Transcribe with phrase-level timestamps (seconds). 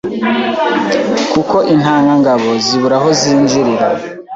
[1.33, 3.87] kuko intangagabo zibura aho zinjirira